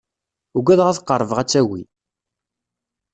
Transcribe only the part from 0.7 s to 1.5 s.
ad qerbeɣ ad